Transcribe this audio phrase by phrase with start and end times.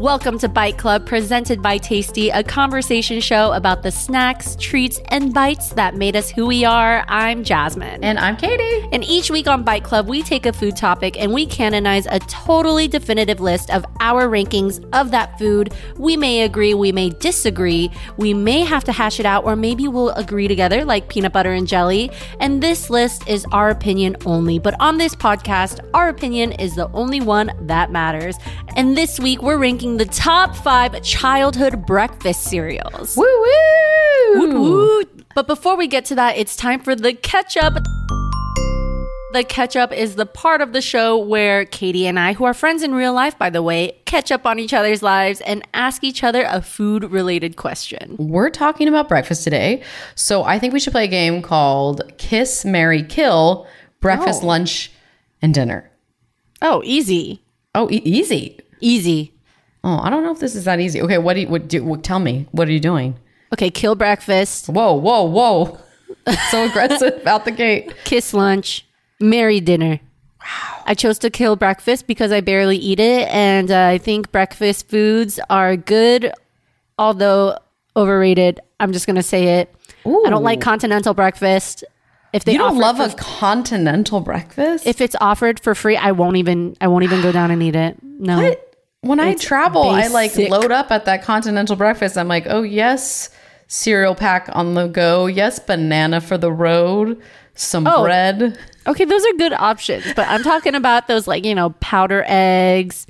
[0.00, 5.34] Welcome to Bite Club, presented by Tasty, a conversation show about the snacks, treats, and
[5.34, 7.04] bites that made us who we are.
[7.06, 8.02] I'm Jasmine.
[8.02, 8.88] And I'm Katie.
[8.92, 12.18] And each week on Bite Club, we take a food topic and we canonize a
[12.20, 15.74] totally definitive list of our rankings of that food.
[15.98, 19.86] We may agree, we may disagree, we may have to hash it out, or maybe
[19.86, 22.10] we'll agree together like peanut butter and jelly.
[22.40, 24.58] And this list is our opinion only.
[24.58, 28.38] But on this podcast, our opinion is the only one that matters.
[28.76, 33.16] And this week, we're ranking the top five childhood breakfast cereals.
[33.16, 34.40] Woo woo!
[34.40, 35.26] Woot woot.
[35.34, 37.74] But before we get to that, it's time for the catch up.
[39.32, 42.52] The catch up is the part of the show where Katie and I, who are
[42.54, 46.02] friends in real life, by the way, catch up on each other's lives and ask
[46.02, 48.16] each other a food related question.
[48.18, 49.84] We're talking about breakfast today.
[50.16, 53.68] So I think we should play a game called Kiss, Mary, Kill
[54.00, 54.46] breakfast, Oh.
[54.46, 54.90] lunch,
[55.42, 55.88] and dinner.
[56.60, 57.40] Oh, easy.
[57.74, 58.58] Oh, e- easy.
[58.80, 59.32] Easy.
[59.82, 61.00] Oh, I don't know if this is that easy.
[61.02, 63.16] Okay, what do you, what do, what, tell me, what are you doing?
[63.52, 65.78] Okay, kill breakfast, Whoa, whoa, whoa.
[66.50, 67.92] so aggressive out the gate.
[68.04, 68.86] kiss lunch,
[69.20, 70.00] marry dinner.
[70.40, 70.82] Wow.
[70.86, 73.28] I chose to kill breakfast because I barely eat it.
[73.28, 76.32] And uh, I think breakfast foods are good,
[76.98, 77.56] although
[77.96, 78.60] overrated.
[78.78, 79.74] I'm just going to say it.
[80.06, 81.84] I don't like continental breakfast.
[82.32, 84.86] If they You don't love a continental breakfast?
[84.86, 87.74] if it's offered for free, I won't even I won't even go down and eat
[87.76, 87.96] it.
[88.02, 88.40] No.
[88.40, 88.69] What?
[89.02, 92.18] When I travel, I like load up at that continental breakfast.
[92.18, 93.30] I'm like, oh yes,
[93.66, 95.26] cereal pack on the go.
[95.26, 97.20] Yes, banana for the road.
[97.54, 98.04] Some Oh.
[98.04, 98.58] bread.
[98.86, 103.06] Okay, those are good options, but I'm talking about those like, you know, powder eggs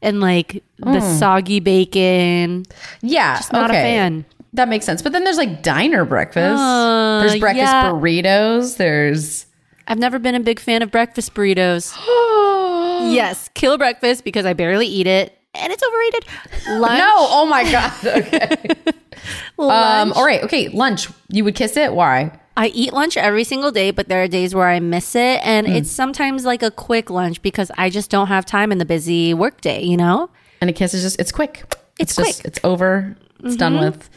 [0.00, 2.64] and like the soggy bacon.
[3.02, 4.24] Yeah, Just not a fan.
[4.54, 5.02] That makes sense.
[5.02, 6.60] But then there's like diner breakfast.
[6.60, 7.90] Uh, there's breakfast yeah.
[7.90, 8.76] burritos.
[8.76, 9.46] There's
[9.88, 11.94] I've never been a big fan of breakfast burritos.
[13.14, 16.26] yes, kill breakfast because I barely eat it and it's overrated.
[16.80, 16.98] Lunch.
[16.98, 17.12] no.
[17.16, 17.92] Oh my god.
[18.06, 18.92] Okay.
[19.58, 20.12] um.
[20.12, 20.42] All right.
[20.42, 20.68] Okay.
[20.68, 21.08] Lunch.
[21.30, 21.94] You would kiss it.
[21.94, 22.38] Why?
[22.56, 25.40] I eat lunch every single day, but there are days where I miss it.
[25.42, 25.72] And Hmm.
[25.74, 29.34] it's sometimes like a quick lunch because I just don't have time in the busy
[29.34, 30.30] workday, you know?
[30.60, 31.18] And a kiss is just.
[31.18, 31.64] It's quick.
[31.98, 32.16] It's just.
[32.16, 32.36] quick.
[32.36, 32.48] Mm-hmm.
[32.48, 33.16] It's over.
[33.42, 34.08] It's done with.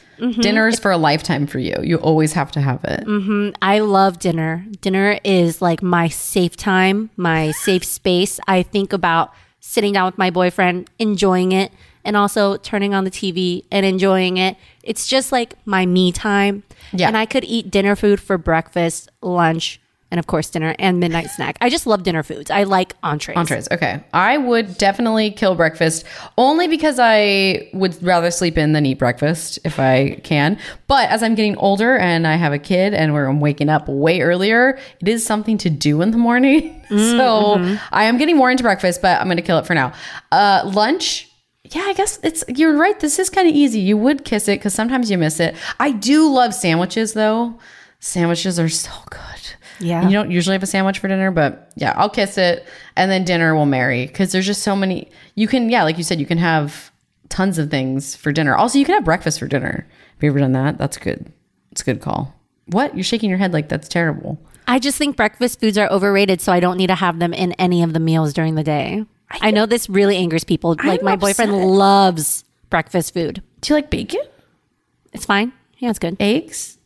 [0.41, 1.75] Dinner is for a lifetime for you.
[1.83, 3.05] You always have to have it.
[3.05, 3.55] Mm-hmm.
[3.61, 4.65] I love dinner.
[4.81, 8.39] Dinner is like my safe time, my safe space.
[8.47, 11.71] I think about sitting down with my boyfriend, enjoying it,
[12.03, 14.55] and also turning on the TV and enjoying it.
[14.83, 16.63] It's just like my me time.
[16.93, 17.07] Yeah.
[17.07, 19.81] And I could eat dinner food for breakfast, lunch,
[20.11, 21.57] and of course dinner and midnight snack.
[21.61, 22.49] I just love dinner foods.
[22.49, 23.37] I like entrees.
[23.37, 23.67] Entrees.
[23.71, 24.03] Okay.
[24.13, 26.05] I would definitely kill breakfast
[26.37, 30.57] only because I would rather sleep in than eat breakfast if I can.
[30.87, 33.87] But as I'm getting older and I have a kid and where I'm waking up
[33.87, 36.83] way earlier, it is something to do in the morning.
[36.89, 37.55] so
[37.91, 39.93] I am getting more into breakfast, but I'm going to kill it for now.
[40.31, 41.29] Uh, lunch.
[41.71, 42.97] Yeah, I guess it's you're right.
[42.97, 43.81] This is kind of easy.
[43.81, 45.53] You would kiss it because sometimes you miss it.
[45.81, 47.59] I do love sandwiches though.
[47.99, 49.19] Sandwiches are so good.
[49.79, 50.01] Yeah.
[50.01, 52.65] And you don't usually have a sandwich for dinner, but yeah, I'll kiss it
[52.95, 55.09] and then dinner will marry because there's just so many.
[55.35, 56.91] You can, yeah, like you said, you can have
[57.29, 58.55] tons of things for dinner.
[58.55, 59.87] Also, you can have breakfast for dinner.
[60.15, 60.77] Have you ever done that?
[60.77, 61.31] That's good.
[61.71, 62.33] It's a good call.
[62.67, 62.95] What?
[62.95, 64.39] You're shaking your head like that's terrible.
[64.67, 67.53] I just think breakfast foods are overrated, so I don't need to have them in
[67.53, 69.05] any of the meals during the day.
[69.29, 70.75] I, know this really angers people.
[70.83, 73.41] Like I'm my boyfriend loves breakfast food.
[73.61, 74.21] Do you like bacon,
[75.13, 75.53] It's fine.
[75.77, 76.17] Yeah, it's good.
[76.19, 76.76] eggs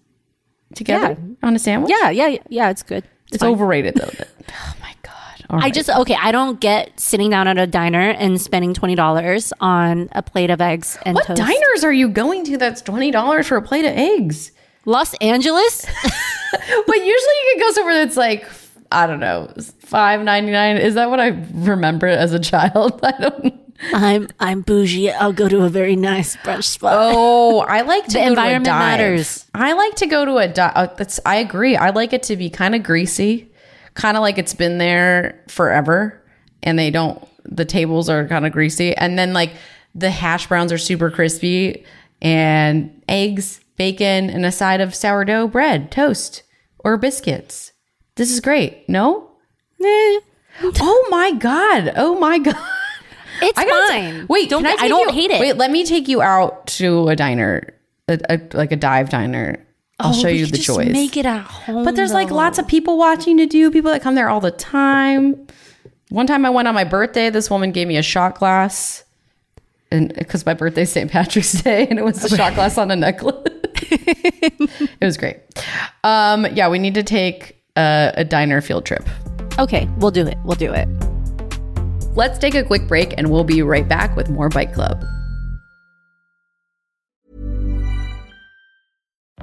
[0.75, 1.47] together Yeah.
[1.47, 1.91] on a sandwich?
[2.01, 2.69] Yeah, yeah, yeah.
[2.69, 3.03] It's good.
[3.31, 3.51] it's fine.
[3.51, 4.09] overrated though.
[4.49, 5.45] oh my god!
[5.49, 5.73] All I right.
[5.73, 6.15] just okay.
[6.19, 10.49] I don't get sitting down at a diner and spending twenty dollars on a plate
[10.49, 11.41] of eggs and what toast.
[11.41, 12.57] diners are you going to?
[12.57, 14.51] That's twenty dollars for a plate of eggs.
[14.85, 15.85] Los Angeles.
[16.87, 18.45] But usually you can go somewhere that's like
[18.91, 20.77] I don't know five ninety nine.
[20.77, 22.99] Is that what I remember as a child?
[23.03, 23.60] I don't.
[23.93, 25.11] I'm I'm bougie.
[25.11, 26.93] I'll go to a very nice brunch spot.
[26.95, 29.45] Oh, I like to The go environment to matters.
[29.53, 30.71] I like to go to a dive.
[30.75, 31.75] Uh, that's I agree.
[31.75, 33.51] I like it to be kind of greasy,
[33.95, 36.21] kind of like it's been there forever,
[36.63, 37.27] and they don't.
[37.45, 39.51] The tables are kind of greasy, and then like
[39.95, 41.83] the hash browns are super crispy,
[42.21, 46.43] and eggs, bacon, and a side of sourdough bread, toast,
[46.79, 47.71] or biscuits.
[48.15, 48.87] This is great.
[48.87, 49.31] No.
[49.83, 50.19] Eh,
[50.63, 51.93] Oh my god.
[51.95, 52.55] Oh my god.
[53.41, 54.25] It's gotta fine.
[54.27, 55.39] wait, don't I, I, don't you- hate it.
[55.39, 57.73] Wait, let me take you out to a diner,
[58.07, 59.65] a, a, like a dive diner.
[59.99, 60.91] I'll Oh, show you the just choice.
[60.91, 61.83] Make it at home.
[61.85, 63.69] but there's like lots of people watching to do.
[63.69, 65.45] People that come there all the time.
[66.09, 67.29] One time I went on my birthday.
[67.29, 69.03] This woman gave me a shot glass,
[69.91, 71.09] and because my birthday's St.
[71.11, 73.35] Patrick's Day, and it was a shot glass on a necklace.
[73.91, 75.37] it was great.
[76.03, 79.07] Um, yeah, we need to take a, a diner field trip.
[79.59, 80.37] Okay, we'll do it.
[80.43, 80.87] We'll do it.
[82.13, 85.05] Let's take a quick break, and we'll be right back with more Bite Club.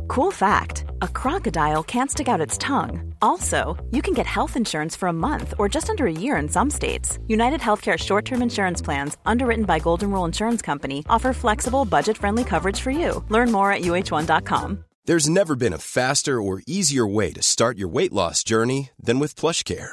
[0.06, 3.14] Cool fact a crocodile can't stick out its tongue.
[3.22, 6.48] Also, you can get health insurance for a month or just under a year in
[6.48, 7.18] some states.
[7.26, 12.18] United Healthcare short term insurance plans, underwritten by Golden Rule Insurance Company, offer flexible, budget
[12.18, 13.24] friendly coverage for you.
[13.28, 14.84] Learn more at uh1.com.
[15.06, 19.18] There's never been a faster or easier way to start your weight loss journey than
[19.18, 19.92] with PlushCare.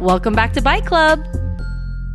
[0.00, 1.24] Welcome back to Bite Club.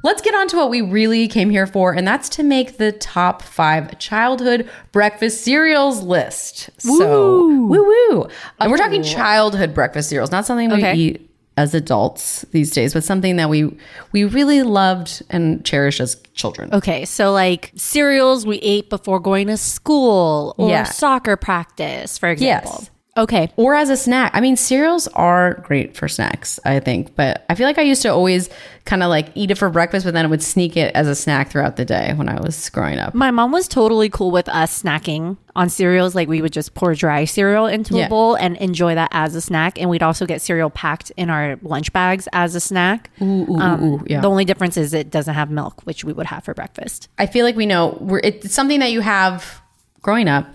[0.04, 2.92] Let's get on to what we really came here for, and that's to make the
[2.94, 6.70] top five childhood breakfast cereals list.
[6.80, 8.28] So, woo woo.
[8.60, 10.96] And we're talking childhood breakfast cereals, not something we Okay.
[10.96, 13.78] eat as adults these days, but something that we
[14.12, 16.74] we really loved and cherished as children.
[16.74, 20.84] Okay, so like cereals we ate before going to school or Yeah.
[20.84, 22.78] soccer practice, for example.
[22.80, 22.90] Yes.
[23.16, 23.52] Okay.
[23.58, 24.32] Or as a snack.
[24.34, 27.16] I mean, cereals are great for snacks, I think.
[27.16, 28.50] But I feel like I used to always
[28.86, 31.14] kind of like eat it for breakfast, but then I would sneak it as a
[31.14, 33.14] snack throughout the day when I was growing up.
[33.14, 36.16] My mom was totally cool with us snacking on cereals.
[36.16, 38.08] Like we would just pour dry cereal into Yeah.
[38.08, 39.80] a bowl and enjoy that as a snack.
[39.80, 43.12] And we'd also get cereal packed in our lunch bags as a snack.
[43.22, 44.22] Ooh, ooh, Um, ooh, yeah.
[44.22, 47.10] The only difference is it doesn't have milk, which we would have for breakfast.
[47.20, 49.62] I feel like we know we're it's something that you have
[50.02, 50.48] growing up.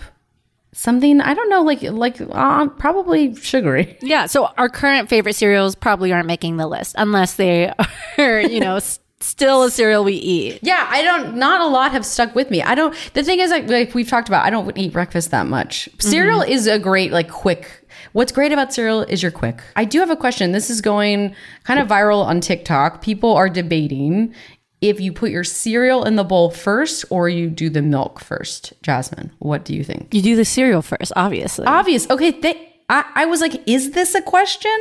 [0.78, 3.98] Something I don't know, like like uh, probably sugary.
[4.08, 4.26] Yeah.
[4.26, 7.72] So our current favorite cereals probably aren't making the list unless they
[8.18, 8.78] are, you know,
[9.18, 10.60] still a cereal we eat.
[10.62, 11.34] Yeah, I don't.
[11.34, 12.62] Not a lot have stuck with me.
[12.62, 12.94] I don't.
[13.14, 15.88] The thing is, like, like we've talked about, I don't eat breakfast that much.
[15.98, 17.84] Cereal is a great, like, quick.
[18.12, 19.60] What's great about cereal is you're quick.
[19.74, 20.52] I do have a question.
[20.52, 23.02] This is going kind of viral on TikTok.
[23.02, 24.32] People are debating
[24.80, 28.72] if you put your cereal in the bowl first or you do the milk first.
[28.82, 30.14] Jasmine, what do you think?
[30.14, 31.66] You do the cereal first, obviously.
[31.66, 32.08] Obvious.
[32.10, 32.32] Okay.
[32.32, 32.56] Th-
[32.88, 34.76] I, I was like, is this a question?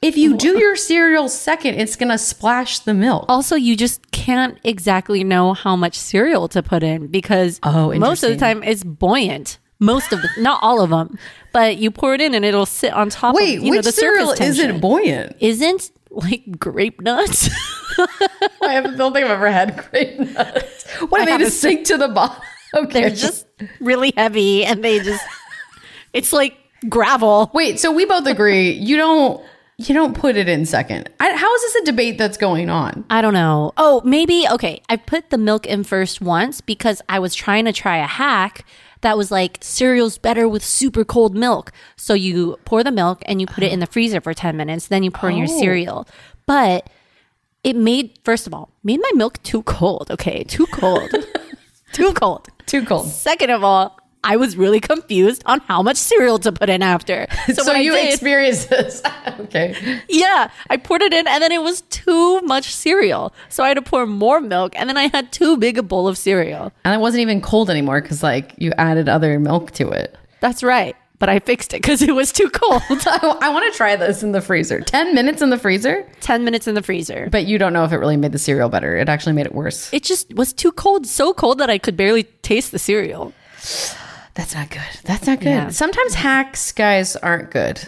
[0.00, 3.26] If you do your cereal second, it's gonna splash the milk.
[3.28, 8.24] also, you just can't exactly know how much cereal to put in because Oh, most
[8.24, 9.58] of the time it's buoyant.
[9.78, 11.18] Most of the, not all of them,
[11.52, 13.34] but you pour it in and it'll sit on top.
[13.36, 15.36] Wait, of, you know, which the cereal surface isn't buoyant?
[15.40, 17.48] Isn't like grape nuts?
[18.62, 20.90] I don't think I've ever had grape nuts.
[21.08, 22.42] What do they just sink to the bottom?
[22.74, 23.02] Okay.
[23.02, 23.46] They're just
[23.80, 25.22] really heavy and they just.
[26.14, 26.56] It's like
[26.88, 27.50] gravel.
[27.52, 29.44] Wait, so we both agree you don't
[29.76, 31.10] you don't put it in second.
[31.20, 33.04] I, how is this a debate that's going on?
[33.10, 33.72] I don't know.
[33.76, 34.80] Oh, maybe okay.
[34.88, 38.64] I put the milk in first once because I was trying to try a hack
[39.02, 41.70] that was like cereal's better with super cold milk.
[41.96, 44.88] So you pour the milk and you put it in the freezer for 10 minutes,
[44.88, 45.60] then you pour in your Oh.
[45.60, 46.08] cereal.
[46.46, 46.88] But
[47.62, 50.42] it made first of all, made my milk too cold, okay?
[50.44, 51.10] Too cold.
[51.92, 52.48] too cold.
[52.66, 53.06] Too cold.
[53.08, 57.26] Second of all, I was really confused on how much cereal to put in after.
[57.52, 59.02] So, what I you did- experience this.
[59.40, 60.00] okay.
[60.08, 63.32] yeah, I poured it in and then it was too much cereal.
[63.48, 66.06] So I had to pour more milk and then I had too big a bowl
[66.08, 66.72] of cereal.
[66.84, 70.16] And it wasn't even cold anymore because like you added other milk to it.
[70.40, 70.94] That's right.
[71.18, 72.82] But I fixed it because it was too cold.
[72.90, 74.80] I, I want to try this in the freezer.
[74.80, 76.04] 10 minutes in the freezer?
[76.20, 77.28] 10 minutes in the freezer.
[77.30, 78.96] But you don't know if it really made the cereal better.
[78.96, 79.92] It actually made it worse.
[79.92, 83.32] It just was too cold, so cold that I could barely taste the cereal.
[84.34, 84.82] That's not good.
[85.04, 85.48] That's not good.
[85.48, 85.68] Yeah.
[85.68, 87.80] Sometimes hacks, guys, aren't good.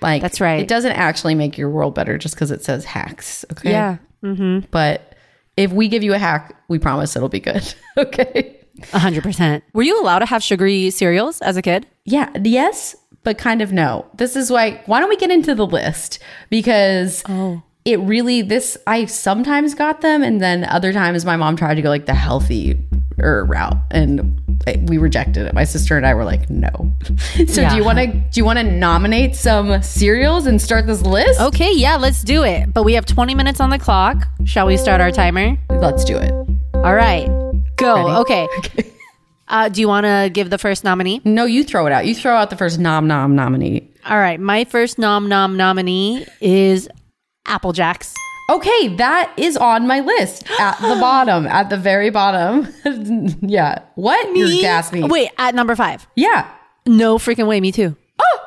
[0.00, 0.60] Like That's right.
[0.60, 3.44] It doesn't actually make your world better just because it says hacks.
[3.52, 3.70] Okay.
[3.70, 3.98] Yeah.
[4.24, 4.66] Mm-hmm.
[4.70, 5.14] But
[5.56, 7.72] if we give you a hack, we promise it'll be good.
[7.96, 8.58] okay.
[8.78, 9.62] 100%.
[9.74, 11.86] Were you allowed to have sugary cereals as a kid?
[12.04, 12.30] Yeah.
[12.42, 14.06] Yes, but kind of no.
[14.14, 14.82] This is why.
[14.86, 16.18] Why don't we get into the list
[16.50, 17.22] because
[17.84, 21.82] it really this I sometimes got them, and then other times my mom tried to
[21.82, 22.82] go like the healthy
[23.18, 24.40] route, and
[24.88, 25.54] we rejected it.
[25.54, 26.68] My sister and I were like, no.
[27.48, 27.70] so Yeah.
[27.70, 31.40] do you want to do you want to nominate some cereals and start this list?
[31.40, 32.72] Okay, yeah, let's do it.
[32.72, 34.26] But we have 20 minutes on the clock.
[34.44, 35.56] Shall we start our timer?
[35.70, 36.32] Let's do it.
[36.74, 37.26] All right.
[37.76, 37.94] Go.
[37.96, 38.10] Ready?
[38.20, 38.48] Okay.
[39.48, 41.20] Uh, do you want to give the first nominee?
[41.26, 42.06] No, you throw it out.
[42.06, 43.86] You throw out the first nom nom nominee.
[44.06, 44.40] All right.
[44.40, 46.88] My first nom nom nominee is
[47.44, 48.14] Apple Jacks.
[48.52, 52.68] Okay, that is on my list at the bottom, at the very bottom.
[53.40, 53.78] yeah.
[53.94, 54.36] What?
[54.36, 55.08] You're gasping.
[55.08, 56.06] Wait, at number five.
[56.16, 56.50] Yeah.
[56.86, 57.60] No freaking way.
[57.62, 57.96] Me too.
[58.20, 58.38] Oh!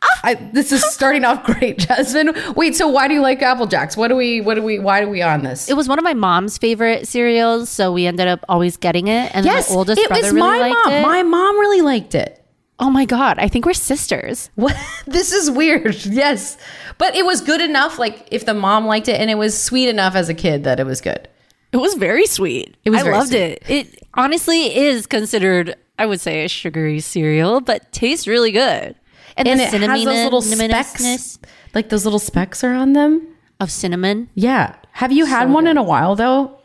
[0.00, 0.20] Ah!
[0.22, 2.34] I, this is starting off great, Jasmine.
[2.54, 3.96] Wait, so why do you like Apple Jacks?
[3.96, 4.40] What do we?
[4.40, 4.78] What do we?
[4.78, 5.68] Why are we on this?
[5.68, 9.34] It was one of my mom's favorite cereals, so we ended up always getting it.
[9.34, 10.92] And yes, my oldest it brother was really my liked mom.
[10.92, 11.02] it.
[11.02, 12.37] My mom really liked it.
[12.80, 14.50] Oh my god, I think we're sisters.
[14.56, 14.76] What?
[15.06, 15.96] This is weird.
[16.06, 16.56] Yes,
[16.98, 17.98] but it was good enough.
[17.98, 20.78] Like if the mom liked it, and it was sweet enough as a kid that
[20.80, 21.28] it was good.
[21.72, 22.76] It was very sweet.
[22.84, 23.40] It was I loved sweet.
[23.40, 23.62] it.
[23.68, 28.94] It honestly is considered, I would say, a sugary cereal, but tastes really good.
[29.36, 31.38] And the it has those little specks,
[31.74, 33.28] like those little specks are on them.
[33.60, 34.28] of cinnamon.
[34.34, 34.74] Yeah.
[34.92, 36.58] Have you had one in a while though?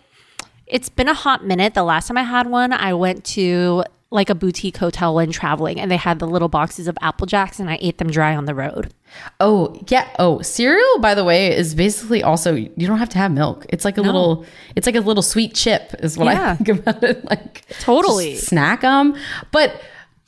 [0.65, 1.73] It's been a hot minute.
[1.75, 5.79] The last time I had one, I went to like a boutique hotel when traveling,
[5.79, 8.45] and they had the little boxes of Apple Jacks, and I ate them dry on
[8.45, 8.93] the road.
[9.39, 10.07] Oh, yeah.
[10.19, 13.65] Oh, cereal, by the way, is basically also you don't have to have milk.
[13.69, 16.51] It's like a little it's like a little sweet chip is what Yeah.
[16.51, 17.25] I think about it.
[17.25, 18.35] Like Totally.
[18.35, 19.15] snack them.
[19.51, 19.81] But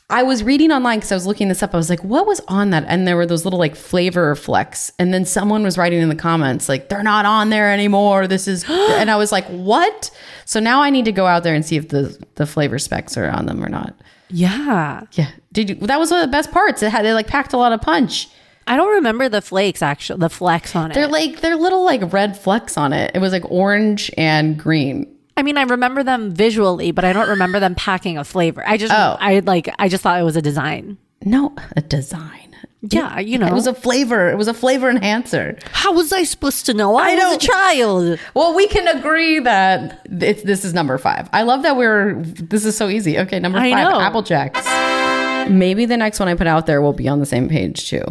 [0.09, 1.73] I was reading online because I was looking this up.
[1.73, 2.85] I was like, what was on that?
[2.87, 4.91] And there were those little like flavor flecks.
[4.99, 8.27] And then someone was writing in the comments, like, they're not on there anymore.
[8.27, 10.11] This is and I was like, what?
[10.45, 13.17] So now I need to go out there and see if the the flavor specs
[13.17, 13.95] are on them or not.
[14.29, 15.01] Yeah.
[15.13, 15.31] Yeah.
[15.51, 16.83] Did you that was one of the best parts.
[16.83, 18.29] It had they like packed a lot of punch.
[18.67, 20.95] I don't remember the flakes, actually, the flecks on it.
[20.95, 23.11] They're like they're little like red flecks on it.
[23.15, 25.14] It was like orange and green.
[25.37, 28.63] I mean, I remember them visually, but I don't remember them packing a flavor.
[28.65, 29.17] I just, Oh.
[29.19, 30.97] I like, I just thought it was a design.
[31.25, 32.55] No, a design.
[32.81, 33.47] Yeah, you know.
[33.47, 34.29] It was a flavor.
[34.29, 35.57] It was a flavor enhancer.
[35.71, 36.95] How was I supposed to know?
[36.95, 38.19] I, I was a child.
[38.35, 41.27] Well, we can agree that it's, this is number five.
[41.33, 42.13] I love that we're.
[42.21, 43.17] This is so easy.
[43.17, 43.73] Okay, number five.
[43.73, 44.59] Apple Jacks.
[45.49, 48.03] Maybe the next one I put out there will be on the same page too.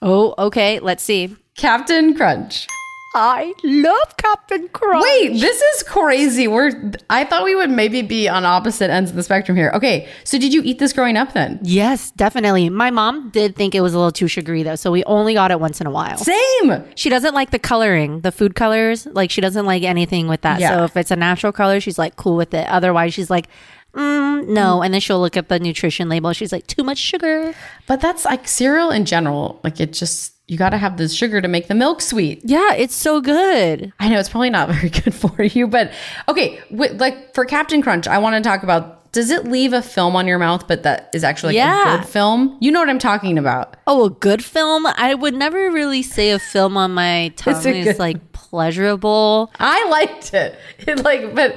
[0.00, 0.78] Oh, okay.
[0.78, 1.36] Let's see.
[1.56, 2.68] Captain Crunch.
[3.12, 5.02] I love Captain Crunch.
[5.02, 6.46] Wait, this is crazy.
[6.46, 6.92] We're.
[7.10, 9.72] I thought we would maybe be on opposite ends of the spectrum here.
[9.74, 11.58] Okay, so did you eat this growing up then?
[11.62, 12.70] Yes, definitely.
[12.70, 15.50] My mom did think it was a little too sugary though, so we only got
[15.50, 16.18] it once in a while.
[16.18, 16.84] Same.
[16.94, 19.06] She doesn't like the coloring, the food colors.
[19.06, 20.60] Like she doesn't like anything with that.
[20.60, 20.76] Yeah.
[20.76, 22.68] So if it's a natural color, she's like cool with it.
[22.68, 23.48] Otherwise, she's like,
[23.92, 24.82] mm, no.
[24.82, 26.32] And then she'll look at the nutrition label.
[26.32, 27.54] She's like, too much sugar.
[27.88, 29.60] But that's like cereal in general.
[29.64, 32.40] Like it just you got to have the sugar to make the milk sweet.
[32.44, 33.92] Yeah, it's so good.
[34.00, 35.92] I know it's probably not very good for you, but
[36.28, 36.58] okay.
[36.70, 38.96] wi- like for Captain Crunch, I want to talk about.
[39.12, 41.94] Does it leave a film on your mouth, but that is actually like Yeah.
[41.94, 42.56] a good film?
[42.60, 43.76] You know what I'm talking about.
[43.88, 44.86] Oh, a good film.
[44.86, 49.50] I would never really say a film on my tongue is like pleasurable.
[49.58, 50.56] I liked it.
[50.86, 51.56] It like, but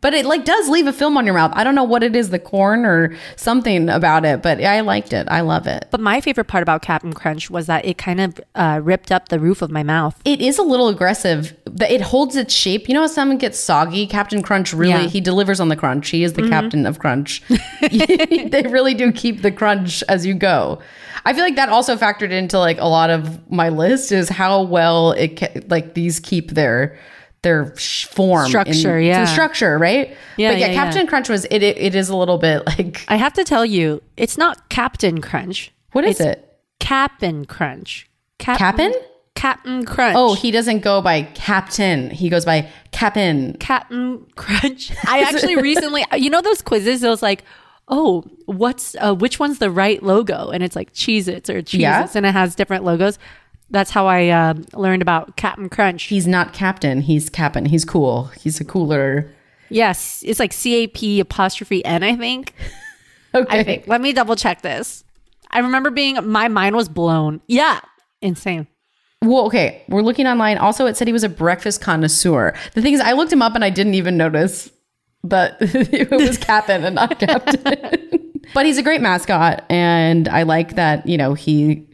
[0.00, 1.50] But it like does leave a film on your mouth.
[1.54, 5.12] I don't know what it is, the corn or something about it, but I liked
[5.12, 5.26] it.
[5.28, 5.88] I love it.
[5.90, 9.28] But my favorite part about Captain Crunch was that it kind of uh, ripped up
[9.28, 10.20] the roof of my mouth.
[10.24, 11.56] It is a little aggressive.
[11.80, 12.86] It holds its shape.
[12.88, 14.06] You know how someone gets soggy?
[14.06, 15.08] Captain Crunch really Yeah.
[15.08, 16.10] he delivers on the crunch.
[16.10, 17.42] He is the captain of crunch.
[17.80, 20.78] they really do keep the crunch as you go.
[21.24, 24.62] I feel like that also factored into like a lot of my list is how
[24.62, 26.96] well it ca- like these keep their
[27.48, 29.20] their form in- Structure, yeah.
[29.22, 30.74] the structure right Yeah, but yeah, yeah, yeah.
[30.84, 33.64] Captain Crunch was it, it it is a little bit like I have to tell
[33.64, 35.72] you, it's not Captain Crunch.
[35.92, 38.08] what is It's it Captain Crunch.
[38.38, 38.92] Cap'n?
[39.34, 40.14] Captain Crunch.
[40.16, 44.92] oh he doesn't go by Captain he goes by Captain Captain Crunch.
[45.06, 47.02] I actually recently, you know, those quizzes.
[47.04, 47.44] It was like,
[47.88, 50.50] oh, what's uh, which one's the right logo?
[50.50, 52.08] And it's like Cheez-Its or Cheez-Its, Yeah.
[52.14, 53.18] and it has different logos.
[53.70, 56.04] That's how I uh, learned about Captain Crunch.
[56.04, 59.30] he's not Captain he's Cap'n he's cool he's a cooler
[59.70, 62.02] yes, it's like C A P apostrophe N.
[62.02, 62.54] I think.
[63.34, 63.86] okay I think.
[63.86, 65.04] Let me double check this.
[65.50, 67.40] I remember being my mind was blown.
[67.46, 67.80] Yeah,
[68.20, 68.66] insane.
[69.22, 69.82] Well, okay.
[69.88, 70.58] We're looking online.
[70.58, 72.54] Also, it said he was a breakfast connoisseur.
[72.74, 74.70] The thing is, I looked him up and I didn't even notice
[75.24, 78.40] that it was Captain and not Captain.
[78.54, 81.06] but he's a great mascot, and I like that.
[81.06, 81.84] You know, he.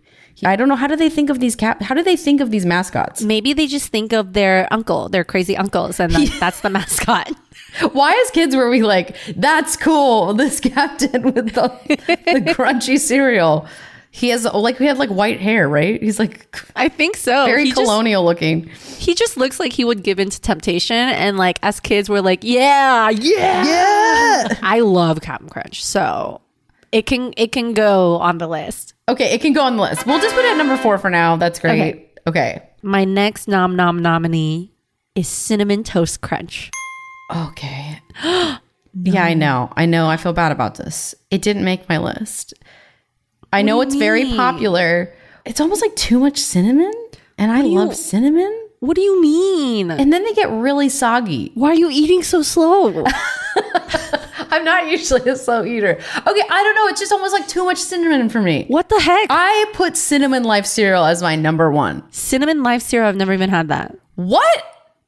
[0.44, 1.80] I don't know how do they think of these cap.
[1.82, 3.22] How do they think of these mascots?
[3.22, 7.30] Maybe they just think of their uncle, their crazy uncles, and that, that's the mascot.
[7.92, 10.34] Why, as kids, were we like, "That's cool"?
[10.34, 13.66] This captain with the the crunchy cereal.
[14.10, 16.00] He has like we had like white hair, right?
[16.00, 17.46] He's like I think so.
[17.46, 18.68] very He just- colonial looking.
[18.98, 22.20] he just looks like he would give in to temptation and like as kids we're
[22.20, 26.40] like yeah yeah yeah i love captain crunch so
[26.94, 30.06] it can it can go on the list Okay, it can go on the list.
[30.06, 31.36] We'll just put it at number four for now.
[31.36, 31.78] That's great.
[31.78, 32.10] Okay.
[32.26, 32.62] okay.
[32.82, 34.72] my next nom nom nominee
[35.14, 36.70] is cinnamon toast crunch
[37.34, 38.00] Okay.
[39.02, 39.72] Yeah, I know.
[39.76, 40.06] I know.
[40.06, 41.16] I feel bad about this.
[41.28, 42.54] It didn't make my list.
[43.52, 45.12] I know it's very popular.
[45.44, 46.92] It's almost like too much cinnamon,
[47.36, 48.52] and I love cinnamon.
[48.78, 51.50] what do you mean And then they get really soggy.
[51.54, 53.04] why are you eating so slow
[54.54, 55.92] I'm not usually a slow eater.
[55.98, 56.86] Okay, I don't know.
[56.88, 58.64] It's just almost like too much cinnamon for me.
[58.68, 62.02] what the heck I put cinnamon life cereal as my number one.
[62.10, 64.62] cinnamon life cereal i've never even had that What?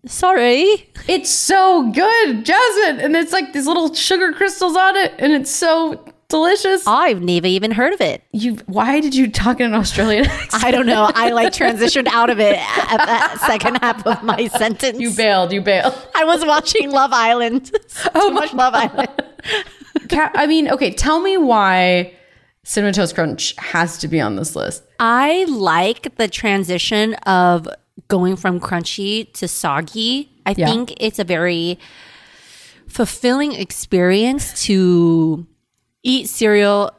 [0.06, 3.00] sorry It's so good, Jasmine.
[3.00, 6.82] And it's like these little sugar crystals on it, and it's so delicious.
[6.88, 10.64] i've never even heard of it You why did you talk in an Australian accent?
[10.64, 14.46] i don't know i like transitioned out of it at that second half of my
[14.62, 15.94] sentence You bailed, you bailed.
[16.16, 17.70] I was watching Love Island.
[18.16, 19.08] Oh too much Love Island.
[20.10, 22.12] I mean, okay, tell me why
[22.64, 24.82] Cinnamon Toast Crunch has to be on this list.
[25.00, 27.68] I like the transition of
[28.08, 30.30] going from crunchy to soggy.
[30.44, 30.66] I Yeah.
[30.66, 31.78] think it's a very
[32.88, 35.46] fulfilling experience to
[36.02, 36.92] eat cereal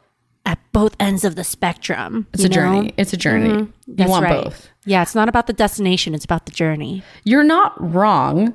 [0.46, 2.28] at both ends of the spectrum.
[2.34, 2.94] It's you a journey.
[2.98, 3.50] It's a journey.
[3.50, 3.72] Mm-hmm.
[3.88, 4.44] You That's want right.
[4.46, 4.70] both.
[4.86, 7.04] Yeah, it's not about the destination, it's about the journey.
[7.24, 8.54] You're not wrong.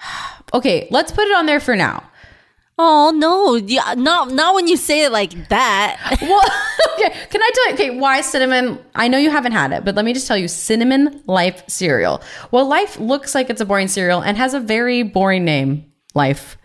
[0.52, 2.00] Okay, let's put it on there for now.
[2.76, 6.18] Oh no, yeah, not not when you say it like that.
[6.22, 6.42] Well,
[6.94, 8.78] okay, can I tell you, okay, why cinnamon?
[8.94, 12.20] I know you haven't had it, but let me just tell you Cinnamon Life cereal.
[12.50, 16.56] Well, Life looks like it's a boring cereal and has a very boring name, Life,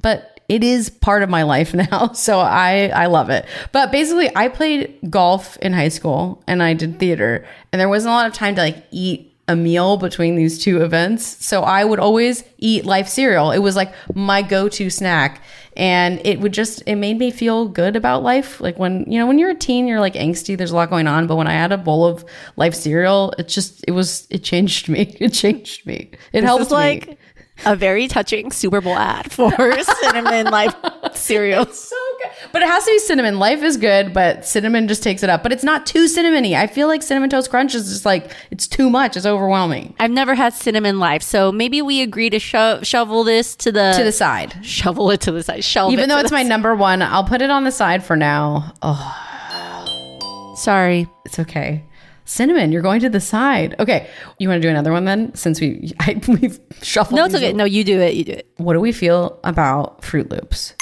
[0.00, 2.12] but it is part of my life now.
[2.12, 3.46] So I, I love it.
[3.70, 8.10] But basically, I played golf in high school and I did theater, and there wasn't
[8.12, 11.44] a lot of time to like eat a meal between these two events.
[11.44, 13.50] So I would always eat life cereal.
[13.50, 15.42] It was like my go-to snack.
[15.74, 18.60] And it would just it made me feel good about life.
[18.60, 21.06] Like when you know, when you're a teen, you're like angsty, there's a lot going
[21.06, 21.26] on.
[21.26, 22.26] But when I had a bowl of
[22.56, 25.16] life cereal, it just it was it changed me.
[25.18, 26.10] It changed me.
[26.34, 27.16] It This helped like me.
[27.66, 29.50] a very touching Super Bowl ad for
[29.82, 30.74] cinnamon life
[31.14, 31.66] cereal.
[31.66, 32.30] So good.
[32.52, 33.38] But it has to be cinnamon.
[33.38, 35.42] Life is good, but cinnamon just takes it up.
[35.42, 36.54] But it's not too cinnamony.
[36.54, 39.16] I feel like cinnamon toast crunch is just like it's too much.
[39.16, 39.94] It's overwhelming.
[39.98, 43.92] I've never had cinnamon life, so maybe we agree to sho- shovel this to the
[43.96, 44.54] To the side.
[44.64, 45.64] shovel it to the side.
[45.64, 46.48] Shelve Even it though it's my side.
[46.48, 48.72] number one, I'll put it on the side for now.
[48.82, 51.08] Oh, sorry.
[51.24, 51.84] it's okay.
[52.24, 53.74] Cinnamon, you're going to the side.
[53.80, 54.08] Okay,
[54.38, 55.34] you want to do another one then?
[55.34, 57.16] Since we I, we've shuffled.
[57.16, 57.52] No, it's okay.
[57.52, 58.14] No, you do it.
[58.14, 58.50] You do it.
[58.56, 60.74] What do we feel about Fruit Loops?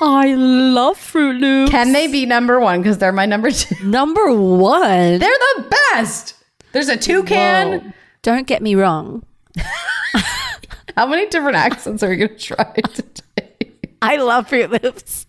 [0.00, 1.70] I love Fruit Loops.
[1.70, 2.80] Can they be number one?
[2.82, 3.74] Because they're my number two.
[3.84, 5.18] Number one.
[5.18, 6.34] They're the best.
[6.72, 7.80] There's a toucan.
[7.80, 7.92] Whoa.
[8.22, 9.24] Don't get me wrong.
[10.96, 13.72] How many different accents are we gonna try today?
[14.02, 15.26] I love Fruit Loops,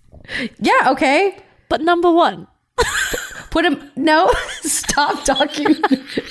[0.59, 1.37] Yeah, okay.
[1.69, 2.47] but number one.
[3.53, 3.91] Put him.
[3.95, 5.75] No, stop talking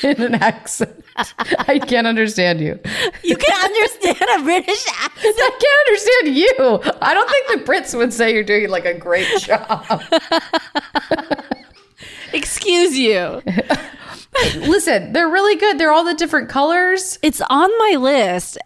[0.02, 1.04] in an accent.
[1.16, 2.80] I can't understand you.
[3.22, 5.36] You can understand a British accent.
[5.38, 6.80] I can't understand you.
[7.00, 10.02] I don't think the Brits would say you're doing like a great job.
[12.32, 13.40] Excuse you.
[14.56, 15.78] Listen, they're really good.
[15.78, 17.20] They're all the different colors.
[17.22, 18.58] It's on my list.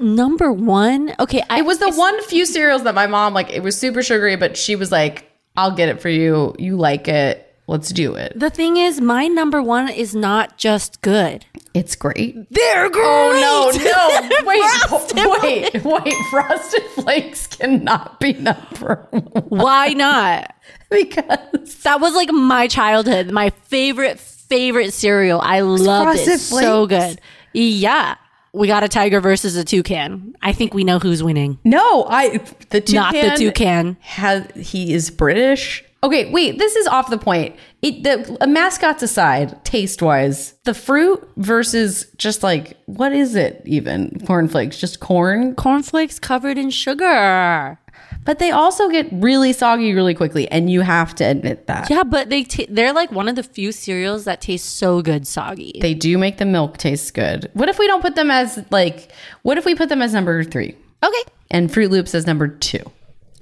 [0.00, 1.14] Number one.
[1.20, 3.52] Okay, I, It was the one few cereals that my mom like.
[3.52, 6.54] It was super sugary, but she was like, "I'll get it for you.
[6.58, 7.53] You like it.
[7.66, 8.38] Let's do it.
[8.38, 11.46] The thing is, my number one is not just good.
[11.72, 13.04] It's great." They're great.
[13.04, 14.28] Oh no, no!
[14.44, 16.14] Wait, wait, wait!
[16.30, 20.54] Frosted Flakes cannot be number one Why not?
[20.90, 23.30] because That was like my childhood.
[23.30, 25.40] My favorite, favorite cereal.
[25.40, 26.24] I loved it.
[26.26, 27.20] Frosted So good.
[27.52, 28.16] Yeah.
[28.52, 30.36] We got a tiger versus a toucan.
[30.40, 31.58] I think we know who's winning.
[31.64, 32.38] no, I
[32.70, 33.96] the toucan Not the toucan.
[34.00, 35.83] has he is British.
[36.04, 37.56] Okay, wait, this is off the point.
[37.80, 44.20] It the mascots aside, taste wise, the fruit versus just like what is it even?
[44.26, 45.54] Cornflakes, just corn.
[45.54, 47.78] Cornflakes covered in sugar.
[48.26, 51.88] But they also get really soggy really quickly, and you have to admit that.
[51.88, 55.26] Yeah, but they t- they're like one of the few cereals that taste so good
[55.26, 55.78] soggy.
[55.80, 57.50] They do make the milk taste good.
[57.54, 59.10] What if we don't put them as like?
[59.42, 61.22] What if we put them as number three okay.
[61.50, 62.82] and Fruit Loops as number two?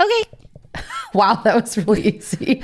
[0.01, 0.41] Okay.
[1.15, 2.63] Wow, that was really easy.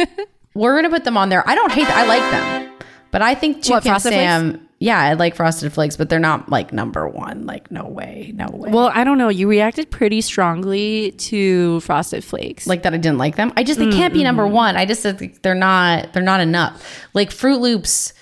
[0.54, 1.48] We're gonna put them on there.
[1.48, 1.88] I don't hate.
[1.88, 2.72] I like them,
[3.10, 4.02] but I think What, Toucan Flakes?
[4.16, 4.68] Sam.
[4.78, 7.46] Yeah, I like Frosted Flakes, but they're not like number one.
[7.46, 8.70] Like no way, no way.
[8.70, 9.30] Well, I don't know.
[9.30, 12.66] You reacted pretty strongly to Frosted Flakes.
[12.66, 13.52] like that I didn't like them.
[13.56, 14.76] I just they can't be number one.
[14.76, 17.06] I just said they're not they're not enough.
[17.14, 18.12] Like Fruit Loops,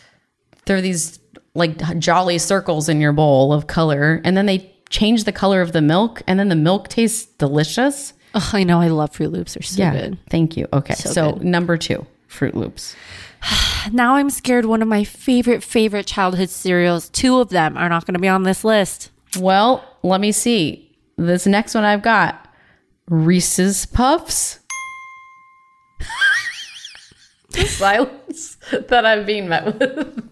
[0.67, 1.19] they're these
[1.55, 5.73] like jolly circles in your bowl of color, and then they change the color of
[5.73, 8.13] the milk, and then the milk tastes delicious.
[8.35, 8.81] Ugh, I know.
[8.81, 9.55] I love Fruit Loops.
[9.55, 10.19] They're so good.
[10.29, 10.67] Thank you.
[10.73, 12.97] Okay, so, So number two, Fruit Loops.
[13.93, 14.65] Now I'm scared.
[14.65, 17.11] One of my favorite, favorite childhood cereals.
[17.11, 19.11] Two of them are not going to be on this list.
[19.39, 20.91] Well, let me see.
[21.19, 22.49] This next one I've got
[23.11, 24.61] Reese's Puffs.
[27.51, 30.31] the silence that I'm being met with.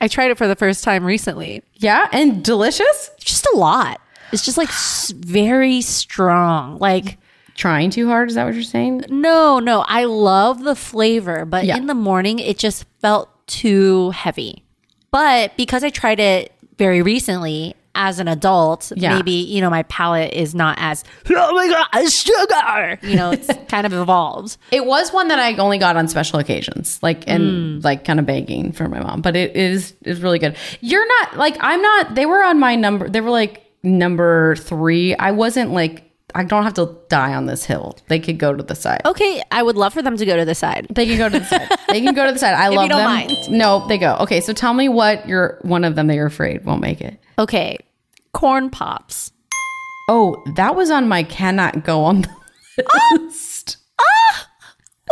[0.00, 1.62] I tried it for the first time recently.
[1.74, 3.10] Yeah, and delicious.
[3.18, 4.00] Just a lot.
[4.32, 4.70] It's just like
[5.12, 6.78] very strong.
[6.78, 7.18] Like
[7.60, 8.30] Trying too hard?
[8.30, 9.04] Is that what you're saying?
[9.10, 9.84] no, no.
[9.86, 11.76] I love the flavor, but Yeah.
[11.76, 14.64] in the morning it just felt too heavy.
[15.10, 19.14] But because I tried it very recently as an adult, Yeah.
[19.16, 22.98] maybe you know my palate is not as oh my god sugar.
[23.02, 24.56] You know, it's kind of evolved.
[24.70, 27.42] It was one that I only got on special occasions, like and
[27.82, 27.84] mm.
[27.84, 29.20] like kind of begging for my mom.
[29.20, 30.56] But it is is really good.
[30.80, 32.14] You're not like I'm not.
[32.14, 33.06] They were on my number.
[33.06, 35.14] They were like number three.
[35.16, 37.98] I wasn't like I don't have to die on this hill.
[38.08, 39.02] They could go to the side.
[39.04, 40.86] Okay, I would love for them to go to the side.
[40.90, 41.68] They can go to the side.
[41.88, 42.54] They can go to the side.
[42.54, 43.04] I love them.
[43.04, 43.32] mind.
[43.50, 44.16] No, they go.
[44.20, 47.20] Okay, so tell me what you're one of them that you're afraid won't make it.
[47.38, 47.78] Okay,
[48.32, 49.32] corn pops.
[50.08, 53.16] Oh, that was on my cannot go on the ah!
[53.20, 53.76] list.
[54.00, 54.49] Ah!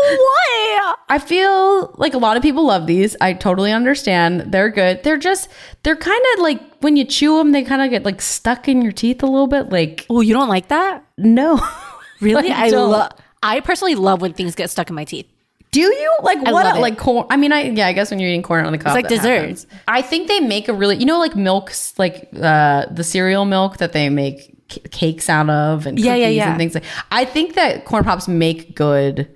[0.01, 0.95] Why?
[1.09, 3.17] I feel like a lot of people love these.
[3.21, 4.53] I totally understand.
[4.53, 5.03] They're good.
[5.03, 5.49] They're just
[5.83, 8.83] they're kind of like when you chew them, they kind of get like stuck in
[8.83, 9.71] your teeth a little bit.
[9.71, 11.05] Like Oh, you don't like that?
[11.17, 11.61] no,
[12.21, 12.51] Really?
[12.51, 13.13] I I, love.
[13.43, 15.27] I personally love when things get stuck in my teeth.
[15.71, 16.81] Do you like I what?
[16.81, 17.27] Like corn?
[17.31, 19.09] I mean, I yeah, I guess when you're eating corn on the cob, it's like
[19.09, 19.67] desserts.
[19.87, 23.77] I think they make a really, you know, like milks, like uh the cereal milk
[23.77, 26.49] that they make c- cakes out of, and Yeah, cookies yeah, yeah.
[26.51, 26.85] and things like.
[27.11, 29.29] I think that corn pops make good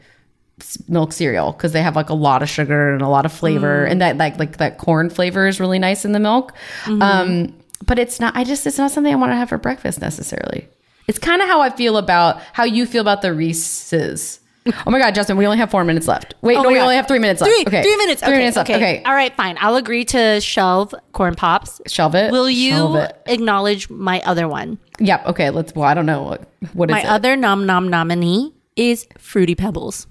[0.88, 3.86] milk cereal because they have like a lot of sugar and a lot of flavor,
[3.86, 3.90] Mm.
[3.92, 6.52] and that like like that corn flavor is really nice in the milk.
[6.84, 7.02] Mm-hmm.
[7.02, 7.54] Um,
[7.86, 8.36] but it's not.
[8.36, 10.68] I just it's not something I want to have for breakfast necessarily.
[11.08, 14.38] It's kind of how I feel about how you feel about the Reese's.
[14.86, 16.34] Oh my God, Justin, we only have four minutes left.
[16.40, 16.82] Wait, Oh no, we God.
[16.82, 17.52] only have three minutes left.
[17.52, 17.82] Three, okay.
[17.82, 18.20] three minutes.
[18.22, 18.70] Three okay, minutes left.
[18.70, 19.02] Okay.
[19.02, 19.56] All right, fine.
[19.60, 21.80] I'll agree to shelve corn pops.
[21.88, 22.30] Shelve it.
[22.30, 23.20] Will you it.
[23.26, 24.78] acknowledge my other one?
[25.00, 25.26] Yep.
[25.26, 25.50] Okay.
[25.50, 25.74] Let's.
[25.74, 27.06] Well, I don't know what what is My it.
[27.06, 30.06] other nom nom nominee is Fruity Pebbles.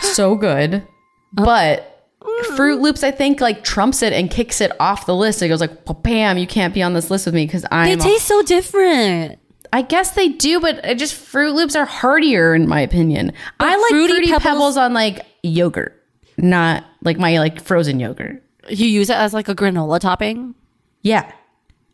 [0.00, 1.44] So good, uh-huh.
[1.44, 1.96] but
[2.56, 5.42] Fruit Loops I think like trumps it and kicks it off the list.
[5.42, 7.98] It goes like, well, bam, you can't be on this list with me because I'm.
[7.98, 9.38] a- taste so different.
[9.72, 13.32] I guess they do, but it just Fruit Loops are heartier in my opinion.
[13.60, 16.02] I like Fruity Fruity, Pebbles- Pebbles, on like yogurt,
[16.36, 18.42] not like my like frozen yogurt.
[18.68, 20.54] You use it as like a granola topping.
[21.02, 21.30] Yeah.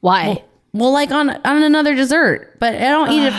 [0.01, 0.45] Why?
[0.73, 3.35] Well, like on on another dessert, but I don't eat it.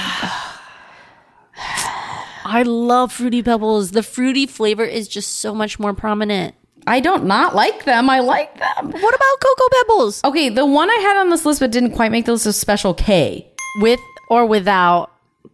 [2.45, 3.91] I love Fruity Pebbles.
[3.91, 6.55] The fruity flavor is just so much more prominent.
[6.85, 8.09] I don't not like them.
[8.09, 8.91] I like them.
[8.91, 10.21] What about Cocoa Pebbles?
[10.25, 12.57] Okay, the one I had on this list but didn't quite make the list is
[12.57, 15.11] Special K With or without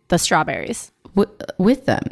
[0.08, 0.92] the strawberries?
[1.16, 2.04] with, uh, with them.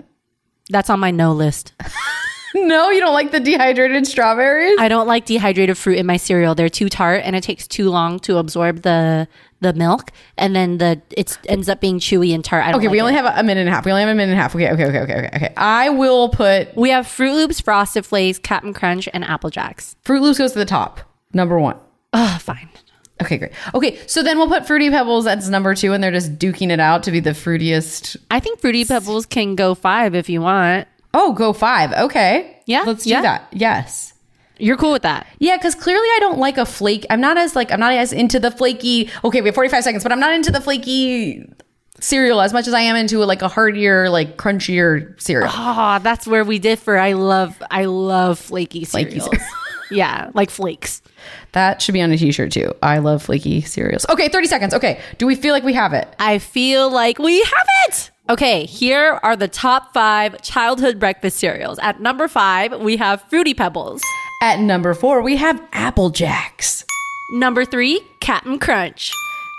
[0.70, 1.74] That's on my no list.
[2.56, 4.76] no, you don't like the dehydrated strawberries?
[4.80, 6.54] I don't like dehydrated fruit in my cereal.
[6.56, 9.28] They're too tart and it takes too long to absorb the
[9.60, 12.64] the milk and then the it ends up being chewy and tart.
[12.64, 13.18] I don't okay, we only it.
[13.18, 13.86] have a minute and a half.
[13.86, 14.56] We only have a minute and a half.
[14.56, 15.30] Okay, okay, okay, okay, okay.
[15.36, 15.54] okay.
[15.58, 19.96] I will put We have Fruit Loops, Frosted Flakes, Captain Crunch, and Apple Jacks.
[20.04, 21.02] Fruit Loops goes to the top.
[21.34, 21.78] Number one.
[22.14, 22.70] Oh, fine.
[23.22, 23.52] Okay, great.
[23.74, 26.80] Okay, so then we'll put Fruity Pebbles as number two, and they're just duking it
[26.80, 28.16] out to be the fruitiest.
[28.30, 30.88] I think Fruity Pebbles can go five if you want.
[31.14, 31.94] Oh, go five.
[31.94, 32.62] Okay.
[32.68, 33.22] Yeah, Let's do yeah.
[33.22, 33.48] that.
[33.52, 34.14] Yes.
[34.60, 35.28] You're cool with that.
[35.40, 37.06] Yeah, because clearly I don't like a flake.
[37.10, 39.10] I'm not as like I'm not as into the flaky.
[39.24, 41.48] Okay, we have 45 seconds, but I'm not into the flaky
[42.00, 45.52] cereal as much as I am into like a heartier, like crunchier cereal.
[45.54, 46.98] Oh, that's where we differ.
[46.98, 49.44] I love I love flaky Flaky cereals.
[49.92, 51.02] yeah, like flakes.
[51.54, 52.74] That should be on a t-shirt too.
[52.84, 54.06] I love flaky cereals.
[54.10, 54.74] Okay, 30 seconds.
[54.74, 56.08] Okay, do we feel like we have it?
[56.20, 58.12] I feel like we have it.
[58.30, 61.80] Okay, here are the top five childhood breakfast cereals.
[61.80, 64.02] At number five, we have Fruity Pebbles.
[64.42, 66.86] At number four, we have Apple Jacks.
[67.32, 69.12] Number three, Captain Crunch.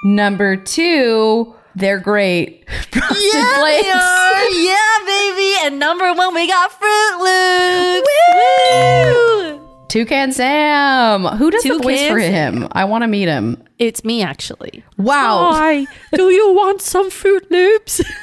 [0.05, 2.65] Number two, they're great.
[2.93, 3.83] Frosted Yeah, Flakes.
[3.83, 4.51] they are.
[4.51, 5.55] yeah, baby.
[5.67, 8.09] And number one, we got Fruit Loops.
[8.33, 9.69] Woo!
[9.89, 11.25] Toucan Sam.
[11.25, 12.63] Who does the voice for Sam.
[12.63, 12.69] him?
[12.73, 13.63] I want to meet him.
[13.79, 14.85] It's me, actually.
[14.97, 15.51] Wow.
[15.55, 15.87] Hi.
[16.15, 18.01] Do you want some Fruit Loops?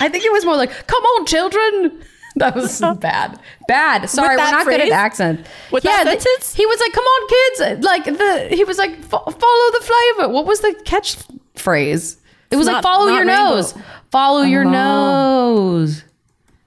[0.00, 2.02] I think it was more like, "Come on, children."
[2.40, 3.40] That was bad.
[3.66, 4.10] Bad.
[4.10, 4.92] Sorry, we're that not good phrase?
[4.92, 5.46] at accent.
[5.72, 9.24] With that th- he was like, "Come on, kids!" Like the he was like, "Follow
[9.30, 11.16] the flavor." What was the catch
[11.54, 12.18] phrase?
[12.50, 13.54] It was like, "Follow your rainbow.
[13.54, 13.74] nose."
[14.10, 14.70] Follow your uh-huh.
[14.70, 16.04] nose.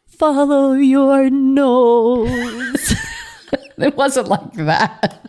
[0.08, 2.96] Follow your nose.
[3.82, 5.22] It wasn't like that.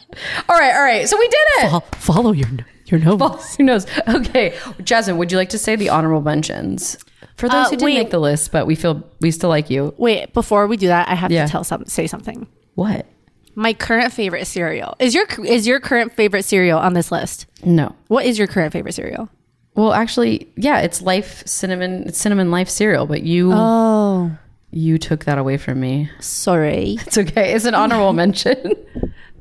[0.48, 1.08] All right, all right.
[1.08, 1.82] So we did it.
[1.94, 2.48] Follow your
[2.86, 3.18] your nose.
[3.20, 3.86] Follow your nose.
[4.08, 6.98] Okay, Jasmine, would you like to say the honorable mentions
[7.40, 7.98] for those Uh, who didn't wait.
[7.98, 9.92] make the list, but we feel we still like you?
[9.98, 11.46] Wait, before we do that, I have Yeah.
[11.46, 12.46] to tell some say something.
[12.76, 13.06] What?
[13.56, 17.46] My current favorite cereal is your is your current favorite cereal on this list.
[17.64, 17.94] No.
[18.08, 19.28] What is your current favorite cereal?
[19.74, 22.04] Well, actually, yeah, it's Life cinnamon.
[22.06, 24.30] It's cinnamon Life cereal, but you Oh,
[24.70, 26.10] you took that away from me.
[26.20, 26.96] sorry.
[27.06, 27.52] It's okay.
[27.54, 28.74] It's an honorable mention.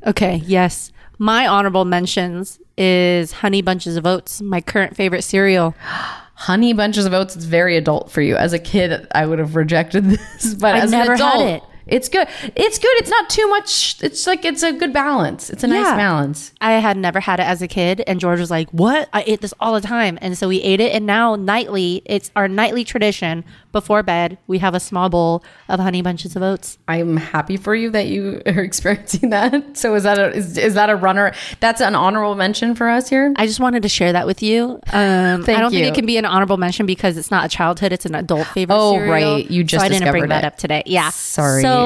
[0.07, 0.91] Okay, yes.
[1.17, 5.75] My honorable mentions is Honey Bunches of Oats, my current favorite cereal.
[6.39, 8.37] Honey Bunches of Oats it's very adult for you.
[8.37, 11.47] As a kid, I would have rejected this, but I as never an had adult,
[11.49, 11.63] it.
[11.91, 12.27] It's good.
[12.55, 12.91] It's good.
[12.97, 13.97] It's not too much.
[14.01, 15.49] It's like it's a good balance.
[15.49, 15.95] It's a nice Yeah.
[15.97, 16.53] balance.
[16.61, 19.09] I had never had it as a kid, and George was like, "What?
[19.13, 22.31] I ate this all the time." And so we ate it, and now nightly, it's
[22.35, 23.43] our nightly tradition.
[23.71, 26.79] Before bed, we have a small bowl of Honey Bunches of Oats.
[26.87, 29.77] I'm happy for you that you are experiencing that.
[29.77, 31.33] So is that a is, is that a runner?
[31.59, 33.31] That's an honorable mention for us here.
[33.35, 34.79] I just wanted to share that with you.
[34.91, 35.79] Um, I don't you.
[35.79, 38.47] think it can be an honorable mention because it's not a childhood; it's an adult
[38.47, 38.75] favorite.
[38.75, 39.11] Oh, cereal.
[39.35, 39.49] right.
[39.51, 40.83] You just so I didn't bring discovered that up today.
[40.87, 41.61] Yeah, Sorry.
[41.61, 41.78] So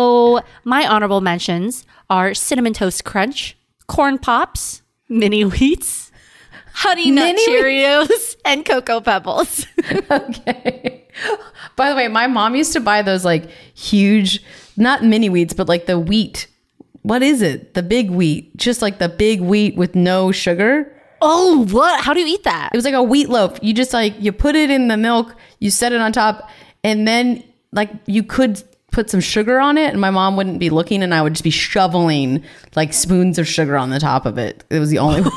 [0.63, 6.11] my honorable mentions are cinnamon toast crunch, corn pops, mini wheats,
[6.73, 9.65] honey nut Mini Cheerios, and cocoa pebbles.
[10.11, 11.07] okay.
[11.75, 14.43] By the way, my mom used to buy those like huge,
[14.77, 16.47] not mini wheats, but like the wheat.
[17.01, 17.73] What is it?
[17.73, 20.89] The big wheat, just like the big wheat with no sugar.
[21.21, 22.01] oh, what?
[22.01, 22.69] How do you eat that?
[22.73, 23.57] It was like a wheat loaf.
[23.61, 26.49] You just like you put it in the milk, you set it on top,
[26.83, 28.61] and then like you could
[28.93, 31.43] put some sugar on it, and my mom wouldn't be looking, and I would just
[31.43, 32.43] be shoveling
[32.75, 34.63] like spoons of sugar on the top of it.
[34.69, 35.21] It was the only.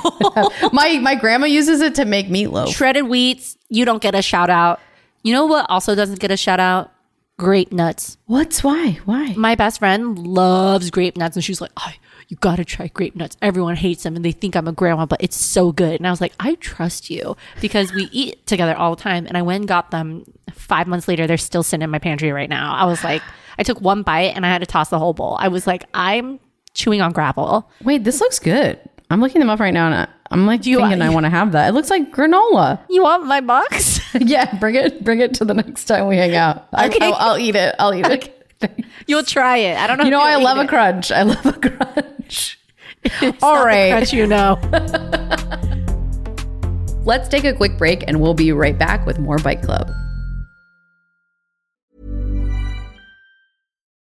[0.72, 2.74] my my grandma uses it to make meatloaf.
[2.74, 3.56] Shredded wheats.
[3.68, 4.78] You don't get a shout out.
[5.22, 6.92] You know what also doesn't get a shout out?
[7.38, 8.16] Grape nuts.
[8.26, 9.00] What's why?
[9.04, 9.34] Why?
[9.36, 11.96] My best friend loves grape nuts, and she's like, "I,
[12.28, 13.36] you gotta try grape nuts.
[13.42, 16.10] Everyone hates them, and they think I'm a grandma, but it's so good." And I
[16.10, 19.62] was like, "I trust you because we eat together all the time." And I went
[19.62, 20.24] and got them.
[20.52, 22.74] Five months later, they're still sitting in my pantry right now.
[22.74, 23.22] I was like,
[23.58, 25.36] I took one bite and I had to toss the whole bowl.
[25.40, 26.38] I was like, I'm
[26.74, 27.68] chewing on gravel.
[27.82, 28.78] Wait, this looks good.
[29.10, 31.30] I'm looking them up right now, and I- I'm like you thinking I want to
[31.30, 31.68] have that.
[31.68, 32.80] It looks like granola.
[32.90, 34.00] You want my box?
[34.20, 36.66] yeah, bring it, bring it to the next time we hang out.
[36.72, 37.06] I, Okay.
[37.06, 37.74] I'll, I'll eat it.
[37.78, 38.32] I'll eat it.
[39.06, 39.78] You'll try it.
[39.78, 40.04] I don't know.
[40.04, 40.68] You know, I love a it.
[40.68, 41.12] crunch.
[41.12, 42.58] I love a crunch.
[43.04, 43.92] It's All right.
[43.92, 44.58] crunch you know.
[47.04, 49.88] Let's take a quick break, and we'll be right back with more Bite Club.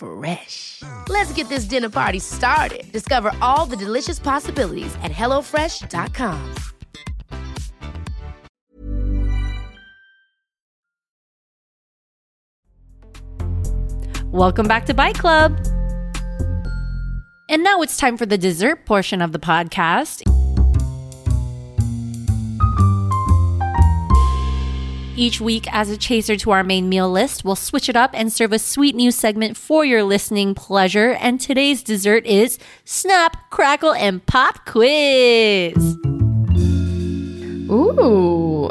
[0.00, 0.82] Fresh.
[1.08, 2.90] Let's get this dinner party started.
[2.90, 6.54] Discover all the delicious possibilities at hellofresh.com.
[14.32, 15.58] Welcome back to Bite Club.
[17.50, 20.22] And now it's time for the dessert portion of the podcast.
[25.20, 28.32] Each week, as a chaser to our main meal list, we'll switch it up and
[28.32, 31.12] serve a sweet new segment for your listening pleasure.
[31.12, 35.76] And today's dessert is Snap, Crackle, and Pop Quiz.
[37.70, 38.29] Ooh.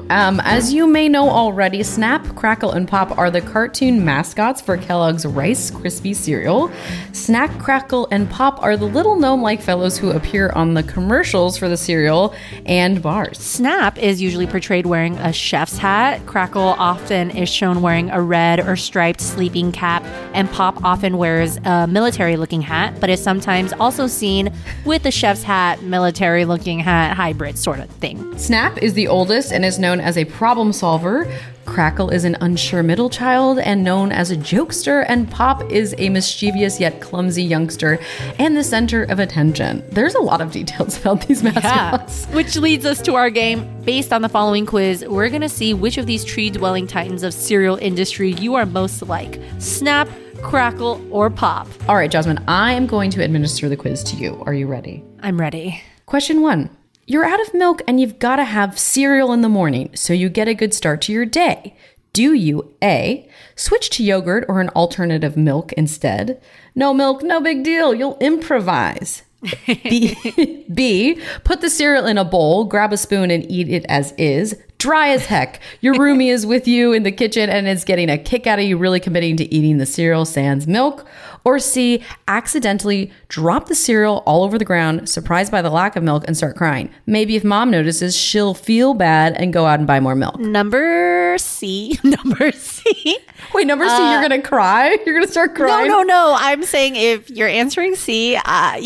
[0.09, 4.75] Um, as you may know already, Snap, Crackle, and Pop are the cartoon mascots for
[4.75, 6.71] Kellogg's Rice Krispie cereal.
[7.13, 11.59] Snack, Crackle, and Pop are the little gnome like fellows who appear on the commercials
[11.59, 12.33] for the cereal
[12.65, 13.37] and bars.
[13.37, 16.25] Snap is usually portrayed wearing a chef's hat.
[16.25, 21.57] Crackle often is shown wearing a red or striped sleeping cap, and Pop often wears
[21.65, 24.51] a military looking hat, but is sometimes also seen
[24.85, 28.35] with a chef's hat, military looking hat hybrid sort of thing.
[28.39, 31.31] Snap is the oldest and is known as a problem solver.
[31.65, 36.09] Crackle is an unsure middle child and known as a jokester, and Pop is a
[36.09, 37.99] mischievous yet clumsy youngster
[38.39, 39.83] and the center of attention.
[39.91, 42.25] There's a lot of details about these mascots.
[42.27, 42.35] Yeah.
[42.35, 43.81] Which leads us to our game.
[43.83, 47.23] Based on the following quiz, we're going to see which of these tree dwelling titans
[47.23, 50.09] of cereal industry you are most like Snap,
[50.41, 51.67] Crackle, or Pop.
[51.87, 54.41] All right, Jasmine, I am going to administer the quiz to you.
[54.45, 55.03] Are you ready?
[55.21, 55.81] I'm ready.
[56.05, 56.69] Question one
[57.09, 60.29] You're out of milk and you've got to have cereal in the morning so you
[60.29, 61.75] get a good start to your day.
[62.13, 66.39] Do you A, switch to yogurt or an alternative milk instead?
[66.75, 67.95] No milk, no big deal.
[67.95, 69.23] You'll improvise.
[69.65, 74.11] B, B, put the cereal in a bowl, grab a spoon, and eat it as
[74.19, 74.55] is.
[74.77, 75.59] Dry as heck.
[75.81, 78.65] Your roomie is with you in the kitchen and is getting a kick out of
[78.65, 81.07] you really committing to eating the cereal sans milk.
[81.45, 86.03] Or C, accidentally drop the cereal all over the ground, surprised by the lack of
[86.03, 86.89] milk, and start crying.
[87.05, 90.37] Maybe if mom notices, she'll feel bad and go out and buy more milk.
[90.39, 91.97] Number C.
[92.03, 93.17] Number C.
[93.53, 94.97] Wait, number C, Uh, you're gonna cry?
[95.05, 95.87] You're gonna start crying?
[95.87, 96.09] no, no.
[96.09, 96.35] No.
[96.37, 98.81] I'm saying if you're answering C, uh,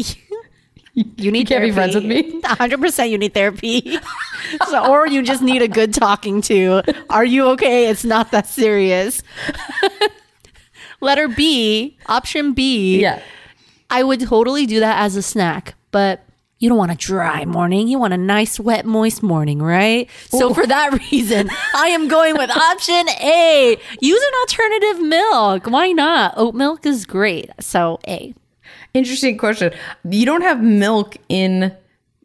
[0.93, 2.39] you need can't be friends with me?
[2.41, 3.97] 100% you need therapy.
[4.67, 6.83] so, or you just need a good talking to.
[7.09, 7.89] Are you okay?
[7.89, 9.23] It's not that serious.
[11.03, 12.99] Letter B, option B.
[13.01, 13.21] Yeah.
[13.89, 16.25] I would totally do that as a snack, but
[16.59, 17.89] you don't want a dry morning.
[17.89, 20.09] You want a nice, wet, moist morning, right?
[20.29, 23.77] So for that reason, I am going with option A.
[23.99, 25.67] Use an alternative milk.
[25.67, 26.33] Why not?
[26.37, 27.49] Oat milk is great.
[27.59, 28.33] So A.
[28.93, 29.73] Interesting question.
[30.09, 31.75] You don't have milk in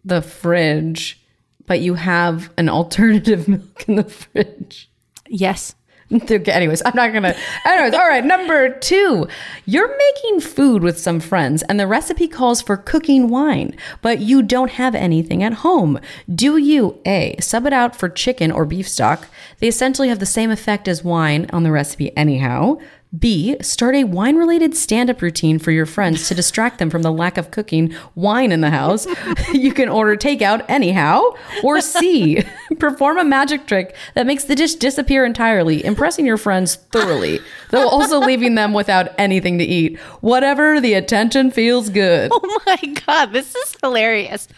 [0.05, 1.21] the fridge,
[1.67, 4.89] but you have an alternative milk in the fridge.
[5.27, 5.75] Yes.
[6.47, 7.37] Anyways, I'm not gonna.
[7.67, 8.25] Anyways, all right.
[8.25, 9.29] Number two,
[9.67, 14.43] you're making food with some friends, and the recipe calls for cooking wine, but you
[14.43, 16.01] don't have anything at home.
[16.35, 19.29] Do you A sub it out for chicken or beef stock?
[19.59, 22.79] They essentially have the same effect as wine on the recipe, anyhow.
[23.17, 27.01] B, start a wine related stand up routine for your friends to distract them from
[27.01, 29.07] the lack of cooking wine in the house.
[29.53, 31.23] you can order takeout anyhow.
[31.63, 32.45] Or C,
[32.79, 37.41] perform a magic trick that makes the dish disappear entirely, impressing your friends thoroughly,
[37.71, 39.99] though also leaving them without anything to eat.
[40.21, 42.31] Whatever the attention feels good.
[42.33, 44.49] Oh my god, this is hilarious.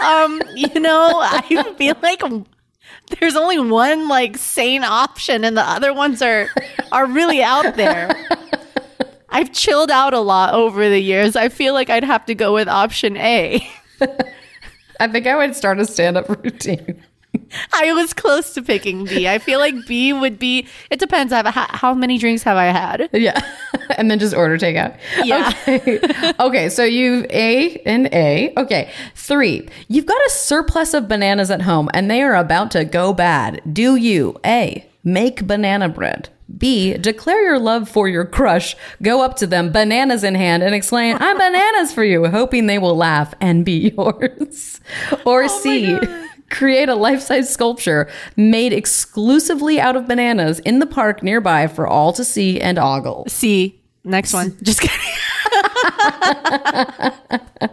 [0.00, 2.22] Um, you know, I feel like
[3.20, 6.48] there's only one like sane option and the other ones are
[6.92, 8.10] are really out there.
[9.30, 11.36] I've chilled out a lot over the years.
[11.36, 13.68] I feel like I'd have to go with option A.
[15.00, 17.04] I think I would start a stand up routine.
[17.72, 19.28] I was close to picking B.
[19.28, 20.66] I feel like B would be.
[20.90, 21.32] It depends.
[21.32, 23.08] I've, how, how many drinks have I had?
[23.12, 23.40] Yeah.
[23.96, 24.98] and then just order takeout.
[25.24, 25.52] Yeah.
[25.68, 26.00] Okay.
[26.40, 26.68] okay.
[26.68, 28.52] So you've A and A.
[28.56, 28.90] Okay.
[29.14, 29.68] Three.
[29.88, 33.60] You've got a surplus of bananas at home and they are about to go bad.
[33.70, 34.86] Do you A.
[35.04, 36.28] Make banana bread?
[36.56, 36.94] B.
[36.94, 38.74] Declare your love for your crush.
[39.02, 42.78] Go up to them, bananas in hand, and exclaim, I'm bananas for you, hoping they
[42.78, 44.80] will laugh and be yours.
[45.26, 45.98] Or oh C.
[46.50, 51.86] Create a life size sculpture made exclusively out of bananas in the park nearby for
[51.86, 53.24] all to see and ogle.
[53.28, 53.78] See,
[54.08, 54.56] Next one.
[54.62, 54.98] Just kidding.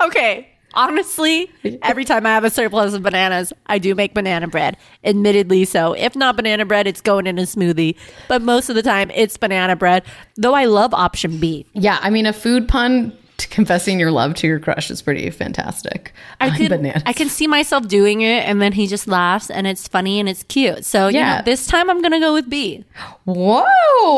[0.00, 0.48] okay.
[0.74, 1.50] Honestly,
[1.82, 4.76] every time I have a surplus of bananas, I do make banana bread.
[5.04, 7.96] Admittedly, so if not banana bread, it's going in a smoothie.
[8.28, 10.04] But most of the time, it's banana bread.
[10.36, 11.64] Though I love option B.
[11.72, 13.16] Yeah, I mean, a food pun
[13.50, 16.12] confessing your love to your crush is pretty fantastic.
[16.40, 17.02] I On can bananas.
[17.06, 20.28] I can see myself doing it, and then he just laughs, and it's funny and
[20.28, 20.84] it's cute.
[20.84, 21.42] So yeah, Yeah.
[21.42, 22.84] this time I'm gonna go with B.
[23.24, 23.64] Whoa.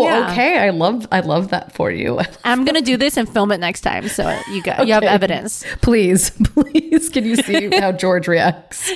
[0.05, 0.31] Yeah.
[0.33, 2.21] Okay, I love I love that for you.
[2.45, 5.65] I'm gonna do this and film it next time, so you got you have evidence.
[5.81, 8.91] Please, please, can you see how George reacts?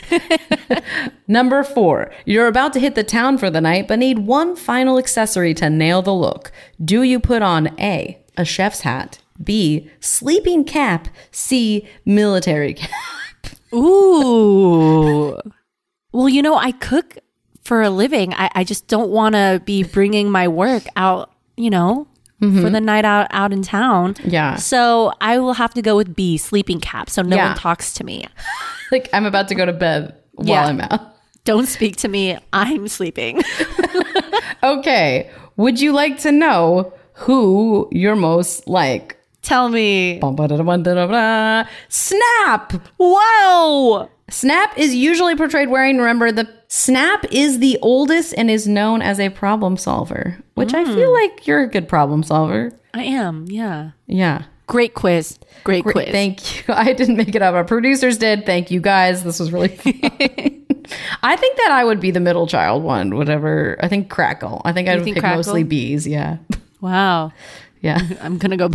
[1.28, 4.98] Number four, you're about to hit the town for the night, but need one final
[4.98, 6.52] accessory to nail the look.
[6.84, 12.90] Do you put on A, a chef's hat, B, sleeping cap, C, military cap?
[13.74, 15.36] Ooh.
[16.12, 17.18] Well, you know, I cook
[17.62, 18.34] for a living.
[18.34, 22.06] I, I just don't want to be bringing my work out, you know,
[22.38, 22.72] for mm-hmm.
[22.72, 24.16] the night out out in town.
[24.24, 24.56] Yeah.
[24.56, 27.48] So I will have to go with B, sleeping cap, so no Yeah.
[27.48, 28.26] one talks to me.
[28.90, 30.66] Like I'm about to go to bed while Yeah.
[30.66, 31.00] I'm out.
[31.44, 32.36] Don't speak to me.
[32.52, 33.40] I'm sleeping.
[34.62, 35.30] Okay.
[35.56, 39.18] Would you like to know who you're most like?
[39.42, 40.18] Tell me.
[41.88, 42.72] Snap!
[42.98, 44.08] Whoa.
[44.30, 49.20] Snap is usually portrayed wearing, remember, the Snap is the oldest and is known as
[49.20, 51.20] a problem solver, which I feel mm.
[51.20, 52.72] like you're a good problem solver.
[52.94, 53.44] I am.
[53.46, 53.90] Yeah.
[54.06, 54.44] Yeah.
[54.68, 55.38] Great quiz.
[55.64, 56.08] Great, Great, quiz.
[56.08, 56.74] Thank you.
[56.74, 57.54] I didn't make it up.
[57.54, 58.46] Our producers did.
[58.46, 59.22] Thank you guys.
[59.22, 59.92] This was really fun.
[61.22, 63.76] I think that I would be the middle child one, whatever.
[63.80, 64.62] I think Crackle.
[64.64, 65.40] I think I would think pick Crackle?
[65.40, 66.06] mostly bees.
[66.06, 66.38] Yeah.
[66.80, 67.32] Wow.
[67.82, 68.00] Yeah.
[68.22, 68.70] I'm gonna go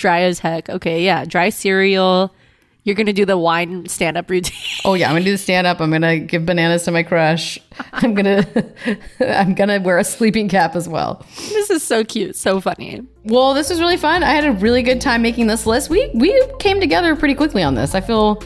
[0.00, 0.68] dry as heck.
[0.68, 2.34] Okay, yeah, dry cereal.
[2.82, 4.56] You're gonna do the wine stand up routine.
[4.82, 5.78] Oh yeah, I'm gonna do the stand up.
[5.80, 7.58] I'm gonna give bananas to my crush.
[7.92, 8.46] I'm gonna
[9.20, 11.24] I'm gonna wear a sleeping cap as well.
[11.36, 13.02] this is so cute, so funny.
[13.24, 14.22] Well, this was really fun.
[14.22, 15.90] I had a really good time making this list.
[15.90, 17.94] We we came together pretty quickly on this.
[17.94, 18.42] I feel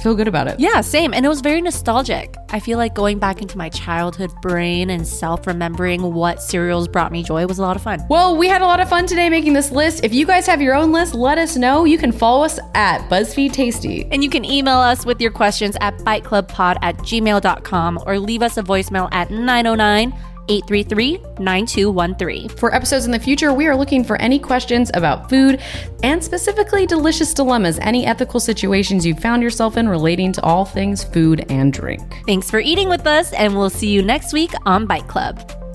[0.00, 0.58] feel good about it.
[0.58, 1.12] Yeah, same.
[1.12, 2.34] And it was very nostalgic.
[2.50, 7.12] I feel like going back into my childhood brain and self remembering what cereals brought
[7.12, 8.04] me joy was a lot of fun.
[8.08, 10.04] Well, we had a lot of fun today making this list.
[10.04, 11.84] If you guys have your own list, let us know.
[11.84, 14.06] You can follow us at BuzzFeed Tasty.
[14.10, 18.56] And you can email us with your questions at biteclubpod at gmail.com or leave us
[18.56, 20.12] a voicemail at 909
[20.48, 22.48] 833 9213.
[22.48, 25.60] For episodes in the future, we are looking for any questions about food
[26.02, 31.04] and specifically delicious dilemmas, any ethical situations you found yourself in relating to all things
[31.04, 32.02] food and drink.
[32.26, 35.67] Thanks for eating with us, and we'll see you next week on Bite Club.